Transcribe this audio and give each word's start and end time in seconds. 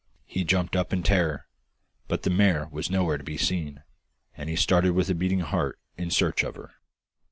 He 0.25 0.43
jumped 0.43 0.75
up 0.75 0.91
in 0.91 1.03
terror, 1.03 1.45
but 2.07 2.23
the 2.23 2.31
mare 2.31 2.67
was 2.71 2.89
nowhere 2.89 3.19
to 3.19 3.23
be 3.23 3.37
seen, 3.37 3.83
and 4.35 4.49
he 4.49 4.55
started 4.55 4.93
with 4.93 5.11
a 5.11 5.13
beating 5.13 5.41
heart 5.41 5.77
in 5.95 6.09
search 6.09 6.41
of 6.43 6.55
her. 6.55 6.71